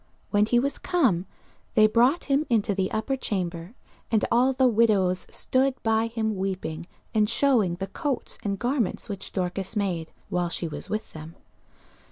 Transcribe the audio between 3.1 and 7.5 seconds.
chamber: and all the widows stood by him weeping, and